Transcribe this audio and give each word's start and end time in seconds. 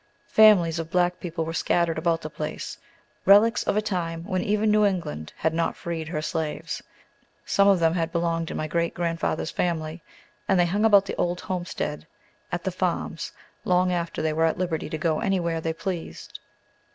Families 0.33 0.79
of 0.79 0.89
black 0.89 1.19
people 1.19 1.45
were 1.45 1.53
scattered 1.53 1.99
about 1.99 2.21
the 2.21 2.29
place, 2.31 2.75
relics 3.23 3.61
of 3.61 3.77
a 3.77 3.83
time 3.83 4.23
when 4.23 4.41
even 4.41 4.71
New 4.71 4.83
England 4.83 5.31
had 5.37 5.53
not 5.53 5.77
freed 5.77 6.07
her 6.07 6.23
slaves. 6.23 6.81
Some 7.45 7.67
of 7.67 7.79
them 7.79 7.93
had 7.93 8.11
belonged 8.11 8.49
in 8.49 8.57
my 8.57 8.65
great 8.65 8.95
grandfather's 8.95 9.51
family, 9.51 10.01
and 10.47 10.59
they 10.59 10.65
hung 10.65 10.85
about 10.85 11.05
the 11.05 11.15
old 11.17 11.41
homestead 11.41 12.07
at 12.51 12.63
"The 12.63 12.71
Farms" 12.71 13.31
long 13.63 13.91
after 13.93 14.23
they 14.23 14.33
were 14.33 14.45
at 14.45 14.57
liberty 14.57 14.89
to 14.89 14.97
go 14.97 15.19
anywhere 15.19 15.61
they 15.61 15.71
pleased. 15.71 16.39